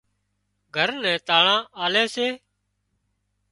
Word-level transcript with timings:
گھر 0.75 0.89
نين 1.01 1.17
تاۯان 1.27 1.61
آلي 1.83 2.03
سي 2.15 2.27